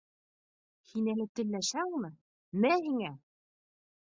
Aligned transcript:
—Һин 0.91 1.09
әле 1.13 1.27
телләшәңме? 1.41 2.11
Мә 2.65 2.73
һиңә! 2.89 3.13